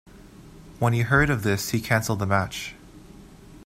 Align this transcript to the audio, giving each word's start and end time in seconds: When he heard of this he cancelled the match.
When 0.79 0.93
he 0.93 1.01
heard 1.01 1.29
of 1.29 1.43
this 1.43 1.69
he 1.69 1.79
cancelled 1.79 2.17
the 2.17 2.25
match. 2.25 2.73